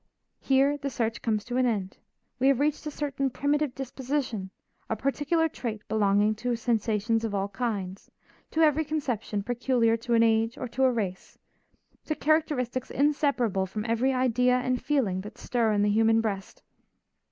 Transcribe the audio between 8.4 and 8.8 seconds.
to